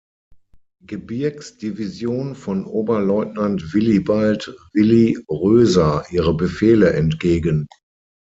[0.83, 7.67] Gebirgs-Division von Oberleutnant Willibald „Willy“ Röser ihre Befehle entgegen.